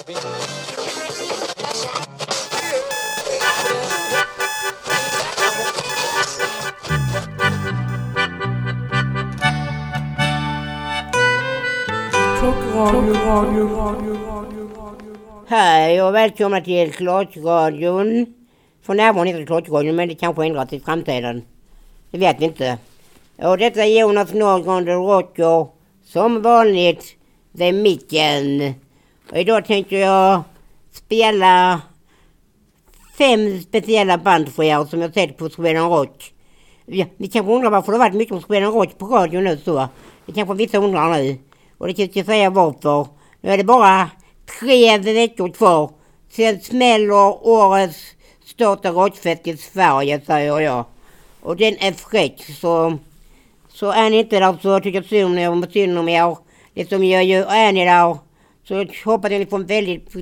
Hej 0.00 0.12
och 16.02 16.14
välkomna 16.14 16.60
till 16.60 16.92
Klottradion. 16.92 18.34
För 18.82 18.94
närvarande 18.94 19.30
heter 19.30 19.40
det 19.40 19.46
Klottradion 19.46 19.96
men 19.96 20.08
det 20.08 20.14
kanske 20.14 20.46
ändras 20.46 20.72
i 20.72 20.80
framtiden. 20.80 21.42
Det 22.10 22.18
vet 22.18 22.40
vi 22.40 22.44
inte. 22.44 22.78
Och 23.36 23.58
detta 23.58 23.84
är 23.84 24.00
Jonas 24.00 24.32
Norrgren 24.32 24.86
Rocker. 24.86 25.66
Som 26.04 26.42
vanligt, 26.42 27.16
vid 27.52 27.74
Micken. 27.74 28.74
Och 29.30 29.38
idag 29.38 29.64
tänkte 29.64 29.96
jag 29.96 30.42
spela 30.92 31.80
fem 33.18 33.60
speciella 33.60 34.18
band 34.18 34.48
för 34.48 34.62
er 34.62 34.84
som 34.84 35.00
jag 35.00 35.14
sett 35.14 35.36
på 35.36 35.48
Sweden 35.48 35.88
Rock. 35.88 36.32
Ja, 36.86 37.06
ni 37.16 37.28
kanske 37.28 37.52
undrar 37.52 37.70
varför 37.70 37.92
det 37.92 37.98
varit 37.98 38.14
mycket 38.14 38.34
om 38.34 38.42
Sweden 38.42 38.72
Rock 38.72 38.98
på 38.98 39.06
radio 39.06 39.40
nu 39.40 39.58
så. 39.64 39.88
Det 40.26 40.32
kanske 40.32 40.54
vissa 40.54 40.78
undrar 40.78 41.10
nu. 41.10 41.38
Och 41.78 41.86
det 41.86 41.94
kan 41.94 42.08
jag 42.12 42.26
säga 42.26 42.50
varför. 42.50 43.06
Nu 43.40 43.50
är 43.50 43.56
det 43.56 43.64
bara 43.64 44.10
tre 44.60 44.98
veckor 44.98 45.52
kvar. 45.52 45.90
Sen 46.30 46.60
smäller 46.60 47.46
årets 47.46 48.14
största 48.44 48.90
rockfest 48.90 49.46
i 49.46 49.56
Sverige 49.56 50.20
säger 50.26 50.60
jag. 50.60 50.84
Och 51.42 51.56
den 51.56 51.76
är 51.80 51.92
fräck 51.92 52.44
så... 52.60 52.98
Så 53.68 53.90
är 53.90 54.10
ni 54.10 54.18
inte 54.18 54.40
där 54.40 54.58
så 54.62 54.80
tycker 54.80 54.98
jag 54.98 55.04
synd 55.70 55.98
om 55.98 56.08
er. 56.08 56.36
Det 56.74 56.88
som 56.88 57.04
jag 57.04 57.24
gör, 57.24 57.46
är 57.46 57.72
ni 57.72 57.84
där 57.84 58.16
så 58.70 58.74
jag 58.74 58.94
hoppas 59.04 59.32
jag 59.32 59.50
får 59.50 59.56
en 59.56 59.66
väldigt 59.66 60.12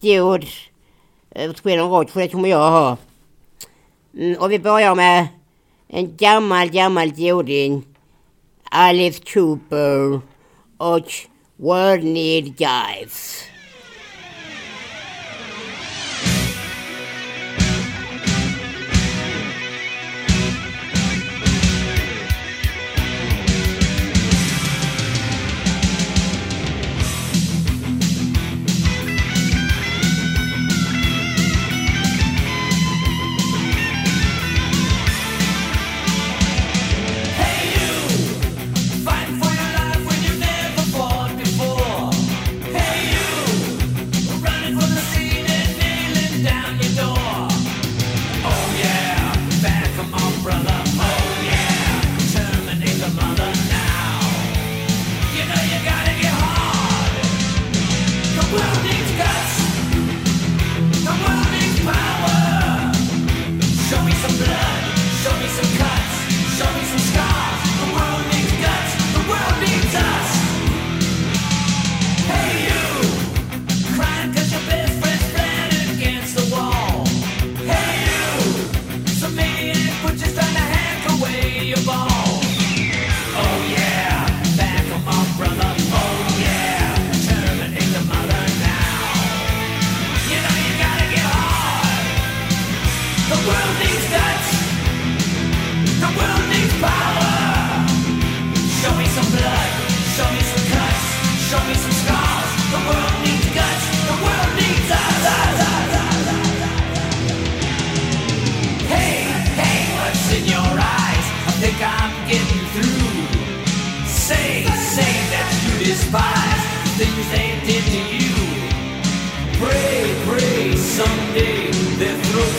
god 0.00 0.44
eh, 1.30 1.52
Sweden 1.54 2.08
för 2.08 2.20
det 2.20 2.28
kommer 2.28 2.48
jag 2.48 2.70
ha. 2.70 2.96
Mm, 4.18 4.40
och 4.40 4.52
vi 4.52 4.58
börjar 4.58 4.94
med 4.94 5.28
en 5.88 6.16
gammal, 6.16 6.68
gammal 6.68 7.12
goding. 7.12 7.84
Alice 8.64 9.22
Cooper 9.32 10.20
och 10.76 11.12
World 11.56 12.04
Need 12.04 12.56
Guys. 12.56 13.44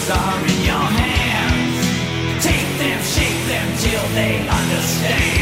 Their 0.08 0.18
are 0.18 0.40
in 0.40 0.66
your 0.66 0.88
hands. 1.00 2.44
Take 2.44 2.78
them, 2.78 3.02
shake 3.04 3.48
them 3.48 3.78
till 3.78 4.08
they 4.16 4.40
understand. 4.50 5.33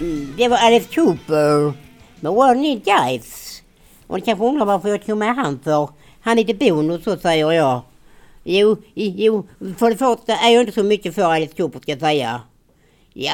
Mm, 0.00 0.34
det 0.36 0.48
var 0.48 0.56
Alice 0.56 0.94
Cooper. 0.94 1.72
Med 2.20 2.32
World 2.32 2.60
Need 2.60 2.84
Guys. 2.84 3.62
Och 4.06 4.16
ni 4.16 4.22
kanske 4.22 4.44
undrar 4.44 4.66
varför 4.66 4.88
jag 4.88 5.06
tog 5.06 5.18
med 5.18 5.34
han 5.34 5.60
för. 5.64 5.88
Han 6.26 6.38
är 6.38 6.44
till 6.44 6.58
bonus 6.58 7.04
så 7.04 7.16
säger 7.16 7.52
jag. 7.52 7.80
Jo, 8.44 8.76
jo, 8.94 9.46
för 9.78 9.90
det 9.90 9.96
första 9.96 10.32
är 10.32 10.50
jag 10.50 10.62
inte 10.62 10.72
så 10.72 10.82
mycket 10.82 11.14
för 11.14 11.22
Alice 11.22 11.56
Cooper 11.56 11.80
ska 11.80 11.92
jag 11.92 12.00
säga. 12.00 12.40
Ja, 13.12 13.32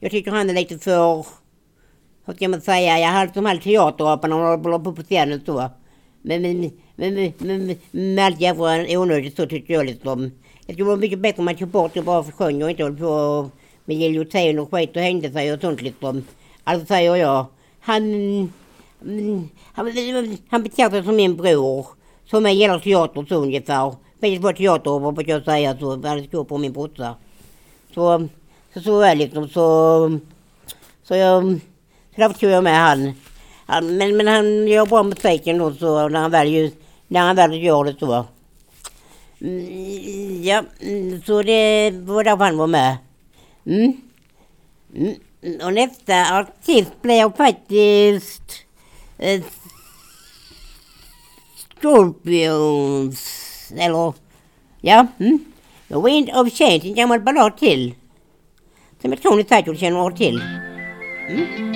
jag 0.00 0.10
tycker 0.10 0.30
han 0.30 0.50
är 0.50 0.54
lite 0.54 0.78
för... 0.78 1.26
Vad 2.24 2.36
ska 2.36 2.48
man 2.48 2.60
säga? 2.60 2.98
Jag 2.98 3.08
har 3.08 3.26
som 3.34 3.46
all 3.46 3.58
teaterapan 3.58 4.30
när 4.30 4.36
han 4.36 4.64
håller 4.64 4.78
på 4.78 4.92
på 4.92 5.02
scenen 5.02 5.42
så. 5.46 5.70
Men, 6.22 6.42
men, 6.42 6.70
men, 6.96 7.14
men, 7.14 7.34
men, 7.38 7.76
med 7.90 8.24
allt 8.24 8.40
jävla 8.40 8.98
onödigt 8.98 9.36
så 9.36 9.46
tycker 9.46 9.74
jag 9.74 9.86
liksom. 9.86 10.30
Det 10.66 10.72
skulle 10.72 10.86
vara 10.86 10.96
mycket 10.96 11.18
bättre 11.18 11.38
om 11.38 11.44
man 11.44 11.56
tog 11.56 11.68
bort 11.68 11.94
det 11.94 12.02
bara 12.02 12.22
för 12.22 12.32
sjöng 12.32 12.62
och 12.62 12.70
inte 12.70 12.82
höll 12.82 12.96
på 12.96 13.50
med 13.84 13.96
giljotin 13.96 14.58
och 14.58 14.70
skit 14.70 14.96
och 14.96 15.02
hängde 15.02 15.32
sig 15.32 15.52
och 15.52 15.60
sånt 15.60 15.82
liksom. 15.82 16.24
Alltså 16.64 16.86
säger 16.86 17.16
jag. 17.16 17.46
Han... 17.80 18.14
Mm, 18.14 18.52
mm, 19.04 19.48
han, 19.72 20.38
han 20.48 20.62
beter 20.62 20.90
sig 20.90 21.04
som 21.04 21.16
min 21.16 21.36
bror. 21.36 21.99
Som 22.30 22.46
är 22.46 22.50
gillar 22.50 22.78
teater 22.78 23.26
så 23.28 23.34
ungefär. 23.34 23.94
Väldigt 24.20 24.42
bra 24.42 24.52
teater 24.52 25.12
brukar 25.12 25.32
jag 25.32 25.44
säga 25.44 25.76
så. 25.78 25.92
Alice 25.92 26.28
Cooper 26.30 26.48
på 26.48 26.58
min 26.58 26.72
brorsa. 26.72 27.14
Så, 27.94 28.28
så, 28.74 28.80
så 28.80 29.00
är 29.00 29.14
det 29.14 29.24
liksom 29.24 29.48
så... 29.48 30.18
Så 31.02 31.16
jag... 31.16 31.60
Så 32.14 32.20
därför 32.20 32.40
tog 32.40 32.50
jag 32.50 32.64
med 32.64 32.80
han. 32.80 33.12
han 33.66 33.96
men, 33.96 34.16
men 34.16 34.26
han 34.26 34.68
gör 34.68 34.86
bra 34.86 35.02
musik 35.02 35.46
ändå 35.46 35.72
så 35.72 36.08
när 36.08 36.20
han 36.20 36.30
väl, 36.30 36.70
när 37.08 37.20
han 37.20 37.36
väl 37.36 37.62
gör 37.62 37.84
det 37.84 37.96
så. 37.98 38.24
Mm, 39.40 40.42
ja, 40.42 40.62
så 41.26 41.42
det 41.42 41.90
var 41.90 42.24
därför 42.24 42.44
han 42.44 42.56
var 42.56 42.66
med. 42.66 42.96
Mm. 43.66 44.00
Mm. 44.94 45.14
Och 45.64 45.72
nästa 45.72 46.38
artist 46.38 47.02
blev 47.02 47.36
faktiskt 47.36 48.52
eh, 49.18 49.40
Scorpions. 51.80 53.72
Eller, 53.76 54.14
ja. 54.80 55.06
Mm. 55.18 55.38
The 55.88 56.00
Wind 56.00 56.30
of 56.34 56.52
Change, 56.52 56.80
en 56.84 56.94
gammal 56.94 57.20
ballad 57.20 57.56
till. 57.56 57.94
Som 59.02 59.10
jag 59.10 59.22
tror 59.22 59.36
ni 59.36 59.44
säkert 59.44 59.78
känner 59.78 60.10
till. 60.10 60.42
Mm. 61.28 61.69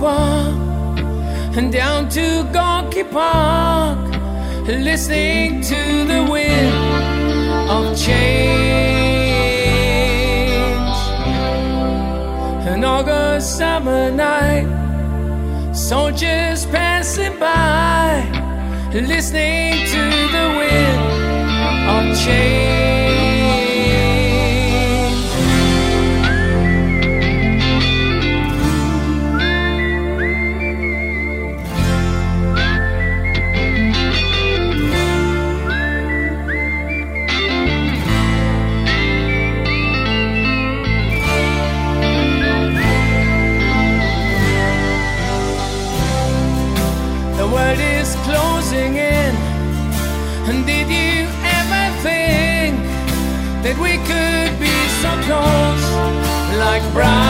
Moskva 0.00 1.56
and 1.56 1.72
down 1.72 2.08
to 2.08 2.44
Gorky 2.52 3.04
Park, 3.04 3.98
listening 4.66 5.60
to 5.62 6.04
the 6.04 6.26
wind 6.30 6.74
of 7.68 7.96
change. 7.98 8.40
An 12.66 12.84
August 12.84 13.58
summer 13.58 14.10
night, 14.10 14.66
soldiers 15.74 16.64
passing 16.66 17.38
by, 17.38 18.24
listening 18.92 19.86
to 19.86 20.02
the 20.32 20.46
wind 20.58 21.00
of 21.88 22.24
change. 22.24 22.79
Right. 57.00 57.29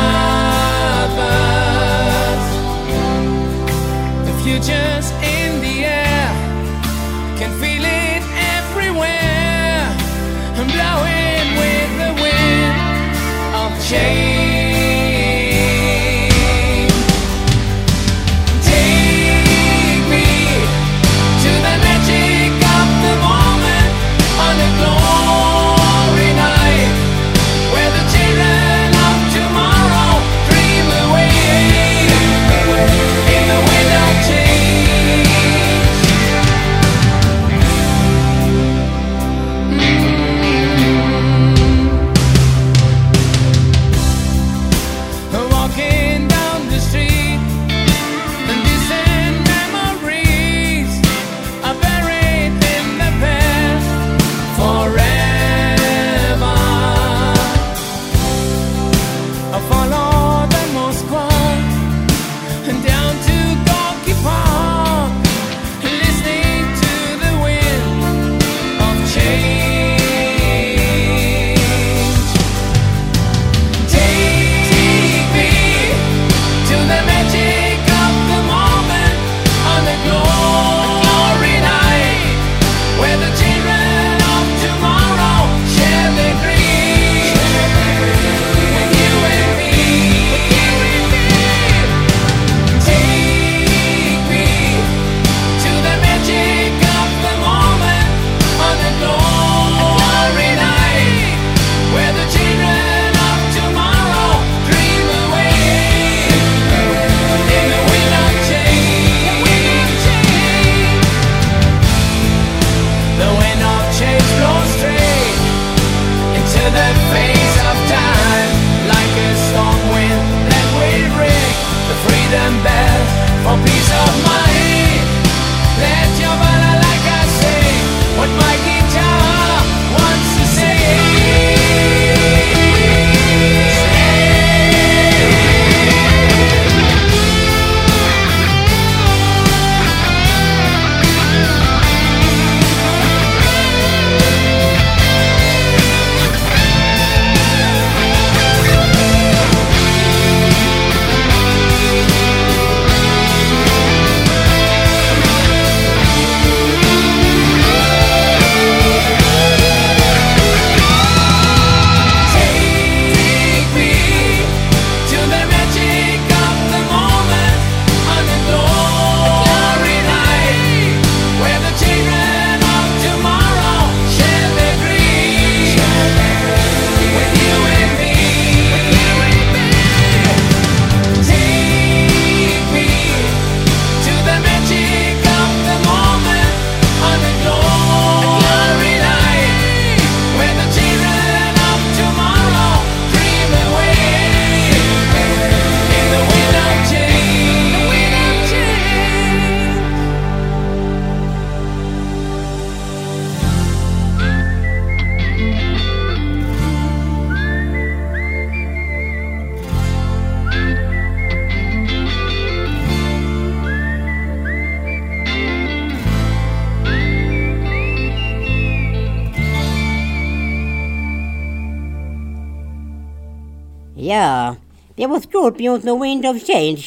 Scorpions 225.30 225.84
med 225.84 226.00
Wind 226.00 226.26
of 226.26 226.42
Change. 226.42 226.84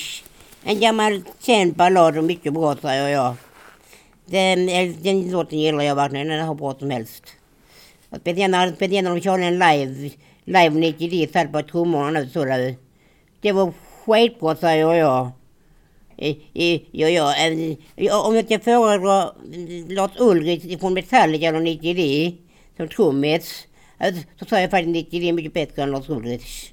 En 0.63 0.79
gammal 0.79 1.21
känd 1.39 1.73
ballad 1.75 2.17
och 2.17 2.23
mycket 2.23 2.53
bra 2.53 2.75
säger 2.75 3.07
jag. 3.07 3.35
Den, 4.25 4.69
eh, 4.69 4.95
den 5.01 5.31
låten 5.31 5.59
gillar 5.59 5.83
jag 5.83 5.95
verkligen, 5.95 6.27
den 6.27 6.39
är 6.39 6.47
hur 6.47 6.53
bra 6.53 6.75
som 6.79 6.89
helst. 6.89 7.23
Och 8.09 8.17
Speciellt 8.17 8.51
när 8.51 8.71
speciellt 8.71 9.03
när 9.03 9.15
de 9.15 9.21
körde 9.21 9.43
den 9.43 9.59
live, 9.59 10.09
live 10.45 10.69
99, 10.69 11.27
satt 11.33 11.51
på 11.51 11.61
trummorna 11.61 12.09
nu 12.09 12.29
så. 12.29 12.45
Det 13.41 13.51
var 13.51 13.73
skitbra 14.05 14.55
säger 14.55 14.93
jag. 14.93 15.31
Ja, 16.15 16.35
ja, 16.91 17.33
ja, 17.95 18.27
om 18.27 18.35
jag 18.35 18.45
ska 18.45 18.59
föredra 18.59 19.31
Lars 19.87 20.11
Ulrich 20.19 20.79
från 20.79 20.93
Metallica 20.93 21.47
eller 21.47 21.59
99 21.59 22.33
som 22.77 22.87
trummis 22.87 23.67
eh, 23.99 24.15
så 24.39 24.45
säger 24.45 24.61
jag 24.61 24.71
faktiskt 24.71 24.89
99 24.89 25.29
är 25.29 25.33
mycket 25.33 25.53
bättre 25.53 25.83
än 25.83 25.91
Lars 25.91 26.09
Ulrich. 26.09 26.71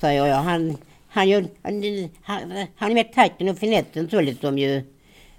Säger 0.00 0.26
jag. 0.26 0.36
Han, 0.36 0.76
han, 1.12 1.28
ju, 1.28 1.48
han, 1.62 2.08
han, 2.22 2.66
han 2.76 2.90
är 2.90 2.94
med 2.94 3.12
takten 3.12 3.48
och 3.48 3.58
finessen 3.58 4.10
så 4.10 4.20
liksom 4.20 4.58
ju. 4.58 4.82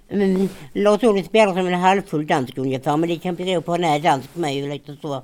Mm, 0.08 0.48
Lars 0.72 1.02
Ohly 1.02 1.22
spelar 1.22 1.54
som 1.54 1.66
en 1.66 1.74
halvfull 1.74 2.26
dansk 2.26 2.58
ungefär 2.58 2.96
men 2.96 3.08
det 3.08 3.18
kan 3.18 3.34
bero 3.34 3.62
på 3.62 3.72
att 3.72 3.80
han 3.80 3.90
är 3.90 3.98
dansk 3.98 4.28
med 4.34 4.54
ju 4.54 4.68
lite 4.68 4.96
så. 5.02 5.22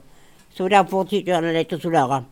Så 0.54 0.68
därför 0.68 1.04
tycker 1.04 1.30
jag 1.30 1.36
han 1.36 1.44
är 1.44 1.54
lite 1.54 1.80
sådär. 1.80 2.24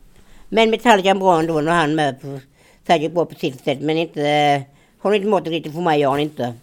Men 0.49 0.71
Metallica 0.71 1.11
är 1.11 1.15
bra 1.15 1.39
ändå 1.39 1.61
när 1.61 1.73
han 1.73 1.91
är 1.91 1.95
med 1.95 2.21
på, 2.21 2.41
säkert 2.87 3.13
bra 3.13 3.25
på 3.25 3.35
sitt 3.35 3.65
sätt 3.65 3.81
men 3.81 3.99
inte, 3.99 4.63
har 4.99 5.15
inte 5.15 5.29
måttet 5.29 5.49
riktigt 5.49 5.73
för 5.73 5.81
mig 5.81 6.01
gör 6.01 6.11
han 6.11 6.21
inte. 6.21 6.55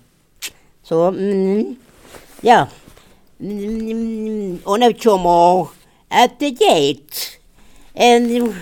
Så, 0.84 1.04
mm, 1.08 1.76
ja. 2.42 2.68
Mm, 3.40 3.60
mm, 3.60 4.28
mm, 4.28 4.60
och 4.64 4.80
nu 4.80 4.94
kommer 4.94 5.68
At 6.10 6.40
the 6.40 6.50
Gate. 6.50 7.16
And, 7.98 8.54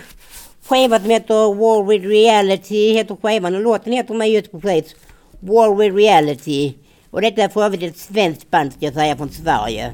Skivan 0.65 1.01
som 1.01 1.09
heter 1.09 1.53
War 1.53 1.83
with 1.83 2.07
Reality 2.07 2.93
heter 2.93 3.15
skivan 3.15 3.55
och 3.55 3.61
låten 3.61 3.93
heter 3.93 4.13
med 4.13 4.29
just 4.29 4.51
precis 4.51 4.95
War 5.39 5.75
with 5.75 5.95
Reality. 5.95 6.73
Och 7.09 7.21
detta 7.21 7.43
är 7.43 7.49
för 7.49 7.63
övrigt 7.63 7.83
ett 7.83 7.97
svenskt 7.97 8.51
band 8.51 8.73
ska 8.73 8.85
jag 8.85 8.93
säga 8.93 9.17
från 9.17 9.29
Sverige. 9.29 9.93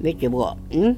Mycket 0.00 0.30
bra. 0.30 0.58
Mm. 0.72 0.94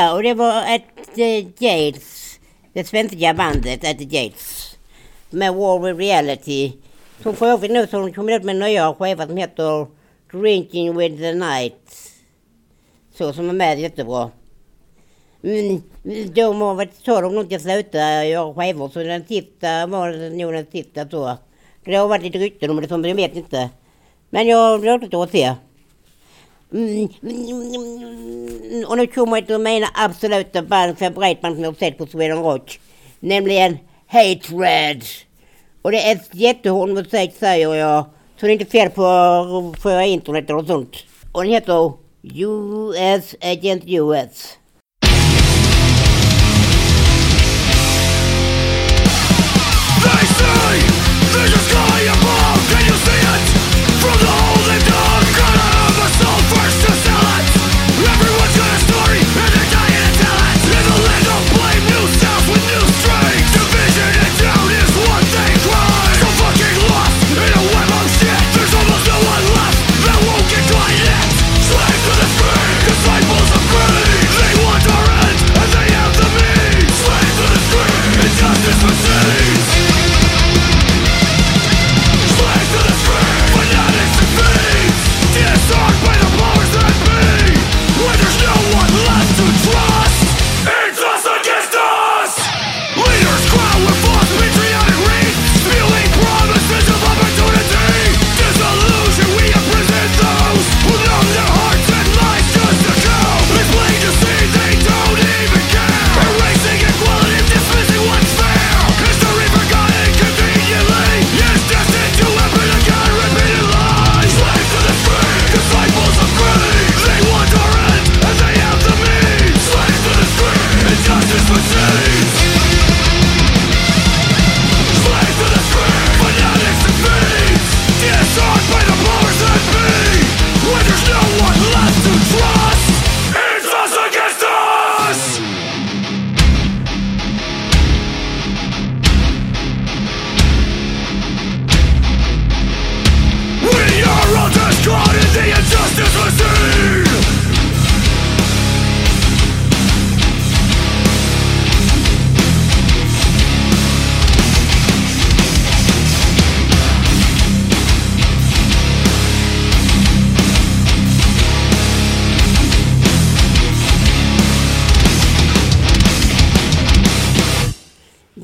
Ja, 0.00 0.14
och 0.14 0.22
det 0.22 0.34
var 0.34 0.74
At 0.74 0.82
the 1.14 1.38
eh, 1.38 1.44
Gates, 1.44 2.38
det 2.72 2.84
svenska 2.84 3.34
bandet 3.34 3.84
At 3.84 3.98
the 3.98 4.04
Gates. 4.04 4.76
Med 5.30 5.54
War 5.54 5.78
with 5.78 5.98
Reality. 5.98 6.72
Som 7.22 7.36
för 7.36 7.46
övrigt 7.46 7.72
nu 7.72 7.86
så 7.86 7.96
har 7.96 8.06
de 8.06 8.12
kommit 8.12 8.36
ut 8.36 8.44
med 8.44 8.54
en 8.54 8.58
nya 8.58 8.94
skiva 8.94 9.26
som 9.26 9.36
heter 9.36 9.86
Drinking 10.32 10.96
with 10.96 11.16
the 11.16 11.32
Night. 11.32 12.12
Så 13.14 13.32
som 13.32 13.48
är 13.48 13.52
med 13.52 13.80
jättebra. 13.80 14.30
Men 15.40 15.82
de 16.34 16.60
har 16.60 16.74
varit 16.74 16.94
så 17.04 17.20
de 17.20 17.38
inte 17.38 17.58
sluta 17.58 18.24
göra 18.24 18.54
skivor 18.54 18.88
så 18.88 19.02
den 19.02 19.26
sista 19.26 19.86
var 19.86 20.30
nog 20.30 20.52
den 20.52 20.66
sista 20.72 21.08
så. 21.08 21.36
Det 21.84 21.94
har 21.94 22.08
varit 22.08 22.22
lite 22.22 22.38
rykten 22.38 22.70
om 22.70 22.80
det 22.80 22.88
som 22.88 23.04
jag 23.04 23.14
vet 23.14 23.36
inte. 23.36 23.70
Men 24.30 24.46
jag 24.46 24.84
låter 24.84 25.22
att 25.22 25.30
se. 25.30 25.44
Mm, 25.44 25.69
och 28.86 28.96
nu 28.96 29.06
kommer 29.14 29.38
ett 29.38 29.50
av 29.50 29.60
mina 29.60 29.86
absoluta 29.94 30.62
band, 30.62 30.98
favoritband 30.98 31.54
som 31.54 31.64
jag 31.64 31.70
har 31.70 31.76
sett 31.76 31.98
på 31.98 32.06
Sweden 32.06 32.42
Rock. 32.42 32.80
Nämligen 33.20 33.78
Hatred. 34.06 35.04
Och 35.82 35.90
det 35.92 36.02
är 36.02 36.16
ett 36.16 36.28
jättehård 36.32 36.88
musik 36.88 37.34
säger 37.38 37.74
jag. 37.74 38.04
Så 38.40 38.46
det 38.46 38.52
är 38.52 38.52
inte 38.52 38.64
fel 38.64 38.90
på, 38.90 39.74
på 39.82 39.90
internet 39.90 40.50
eller 40.50 40.64
sånt. 40.64 40.96
Och 41.32 41.42
den 41.42 41.52
heter 41.52 41.92
US 42.22 43.34
Agent 43.40 43.82
US. 43.86 44.58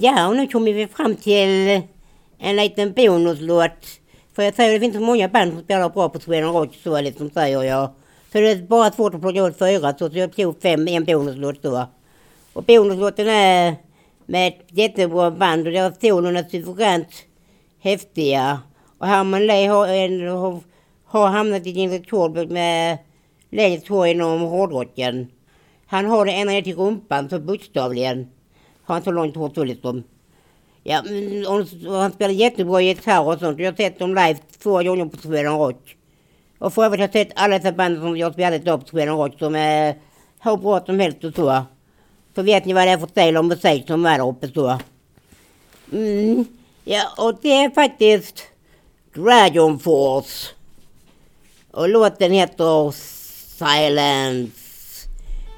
Ja, 0.06 0.28
och 0.28 0.36
nu 0.36 0.46
kommer 0.46 0.72
vi 0.72 0.86
fram 0.86 1.16
till 1.16 1.68
eh, 1.68 1.82
en 2.38 2.56
liten 2.56 2.92
bonuslåt. 2.92 4.00
För 4.34 4.42
jag 4.42 4.54
säger 4.54 4.72
det 4.72 4.80
finns 4.80 4.94
så 4.94 5.00
många 5.00 5.28
band 5.28 5.52
som 5.52 5.62
spelar 5.62 5.88
bra 5.88 6.08
på 6.08 6.20
Sweden 6.20 6.52
Rock 6.52 6.74
så 6.84 7.00
liksom 7.00 7.30
säger 7.30 7.62
jag. 7.62 7.90
Så 8.32 8.40
det 8.40 8.50
är 8.50 8.62
bara 8.62 8.90
svårt 8.90 9.14
att 9.14 9.20
plocka 9.20 9.46
ut 9.46 9.58
fyra 9.58 9.94
så 9.98 10.10
jag 10.12 10.36
tog 10.36 10.62
fem, 10.62 10.88
en 10.88 11.04
bonuslåt 11.04 11.62
då. 11.62 11.86
Och 12.52 12.62
bonuslåten 12.62 13.28
är 13.28 13.76
med 14.26 14.48
ett 14.48 14.66
jättebra 14.68 15.30
band 15.30 15.66
och 15.66 15.72
deras 15.72 16.00
solon 16.00 16.36
är 16.36 16.44
suveränt 16.50 17.12
häftiga. 17.80 18.60
Och 18.98 19.06
Herman 19.06 19.46
Lee 19.46 19.68
har, 19.68 19.88
en, 19.88 20.28
har, 20.28 20.60
har 21.04 21.28
hamnat 21.28 21.66
i 21.66 21.80
en 21.80 21.90
rekordbok 21.90 22.50
med 22.50 22.98
längst 23.50 23.88
hår 23.88 24.06
inom 24.06 24.40
hårdrocken. 24.40 25.30
Han 25.86 26.04
har 26.06 26.24
det 26.24 26.32
ända 26.32 26.52
ner 26.52 26.62
till 26.62 26.76
rumpan, 26.76 27.28
så 27.28 27.38
bokstavligen. 27.38 28.28
Har 28.86 28.94
han 28.94 29.02
så 29.02 29.10
långt 29.10 29.36
hår 29.36 29.50
så 29.54 29.64
liksom. 29.64 30.04
Ja, 30.82 31.02
och, 31.48 31.92
han 32.00 32.12
spelar 32.12 32.34
jättebra 32.34 32.80
gitarr 32.80 33.26
och 33.26 33.38
sånt. 33.38 33.58
Jag 33.58 33.72
har 33.72 33.76
sett 33.76 33.98
dem 33.98 34.08
live 34.08 34.38
två 34.62 34.82
gånger 34.82 35.06
på 35.06 35.16
Sweden 35.16 35.58
Rock. 35.58 35.96
Och 36.58 36.74
för 36.74 36.84
övrigt 36.84 37.00
har 37.00 37.06
jag 37.06 37.12
sett 37.12 37.32
alla 37.36 37.58
dessa 37.58 37.72
band 37.72 37.98
som 37.98 38.16
jag 38.16 38.32
spelat 38.32 38.68
upp 38.68 38.80
på 38.80 38.86
Sweden 38.86 39.16
Rock 39.16 39.38
som 39.38 39.54
är 39.54 39.94
hur 40.40 40.56
bra 40.56 40.80
som 40.86 41.00
helst 41.00 41.24
och 41.24 41.34
så. 41.34 41.62
Så 42.34 42.42
vet 42.42 42.64
ni 42.64 42.72
vad 42.72 42.86
det 42.86 42.90
är 42.90 42.98
för 42.98 43.06
stil 43.06 43.36
och 43.36 43.44
musik 43.44 43.86
som 43.86 44.06
är 44.06 44.18
där 44.18 44.28
uppe 44.28 44.48
så. 44.48 44.78
Mm, 45.92 46.44
ja, 46.84 47.02
och 47.18 47.38
det 47.42 47.52
är 47.52 47.70
faktiskt 47.70 48.42
Dragon 49.14 49.78
Force. 49.78 50.48
Och 51.70 51.88
låten 51.88 52.32
heter 52.32 52.90
Silence. 53.58 55.08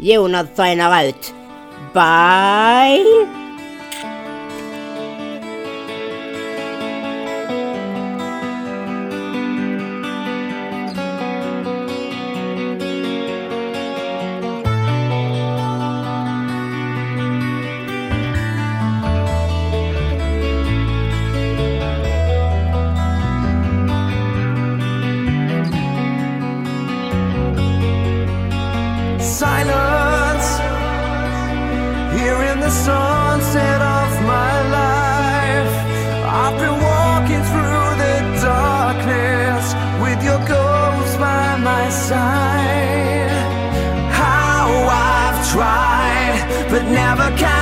Jonas 0.00 0.46
signar 0.56 1.04
ut. 1.04 1.34
Bye! 1.92 3.47
have 47.08 47.20
a 47.20 47.36
kind 47.38 47.57